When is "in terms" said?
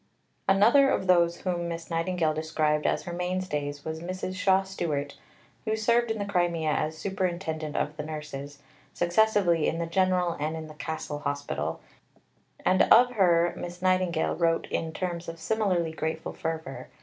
14.71-15.29